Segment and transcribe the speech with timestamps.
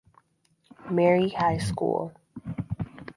[0.89, 2.11] Marie High School.